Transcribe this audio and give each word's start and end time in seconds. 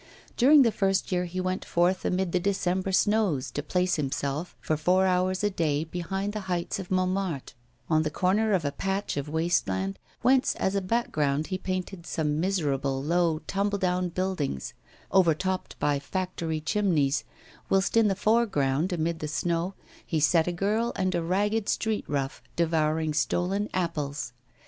During 0.35 0.63
the 0.63 0.71
first 0.71 1.11
year 1.11 1.25
he 1.25 1.39
went 1.39 1.63
forth 1.63 2.05
amid 2.05 2.31
the 2.31 2.39
December 2.39 2.91
snows 2.91 3.51
to 3.51 3.61
place 3.61 3.97
himself 3.97 4.55
for 4.59 4.75
four 4.75 5.05
hours 5.05 5.43
a 5.43 5.49
day 5.51 5.83
behind 5.83 6.33
the 6.33 6.39
heights 6.49 6.79
of 6.79 6.89
Montmartre, 6.89 7.53
at 7.87 8.03
the 8.03 8.09
corner 8.09 8.53
of 8.53 8.65
a 8.65 8.71
patch 8.71 9.15
of 9.15 9.29
waste 9.29 9.67
land 9.67 9.99
whence 10.23 10.55
as 10.55 10.73
a 10.73 10.81
background 10.81 11.45
he 11.53 11.57
painted 11.59 12.07
some 12.07 12.39
miserable, 12.39 13.03
low, 13.03 13.41
tumble 13.45 13.77
down 13.77 14.09
buildings, 14.09 14.73
overtopped 15.13 15.77
by 15.77 15.99
factory 15.99 16.59
chimneys, 16.61 17.23
whilst 17.69 17.95
in 17.95 18.07
the 18.07 18.15
foreground, 18.15 18.91
amidst 18.91 19.19
the 19.19 19.27
snow, 19.27 19.75
he 20.03 20.19
set 20.19 20.47
a 20.47 20.51
girl 20.51 20.91
and 20.95 21.13
a 21.13 21.21
ragged 21.21 21.69
street 21.69 22.05
rough 22.07 22.41
devouring 22.55 23.13
stolen 23.13 23.69
apples. 23.71 24.33